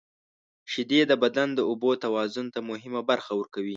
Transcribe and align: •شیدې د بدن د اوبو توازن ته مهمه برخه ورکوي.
•شیدې 0.71 1.01
د 1.07 1.13
بدن 1.23 1.49
د 1.53 1.59
اوبو 1.69 1.91
توازن 2.03 2.45
ته 2.53 2.59
مهمه 2.69 3.01
برخه 3.09 3.31
ورکوي. 3.35 3.69